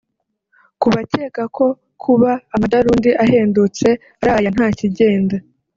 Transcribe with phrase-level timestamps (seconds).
[0.81, 1.65] Ku bakeka ko
[2.03, 3.87] kuba amadarundi ahendutse
[4.21, 5.35] ari aya nta kigenda